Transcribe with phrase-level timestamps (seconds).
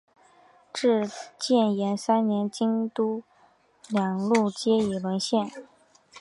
[0.73, 1.07] 至
[1.37, 3.21] 建炎三年京东
[3.87, 5.47] 两路皆已沦陷。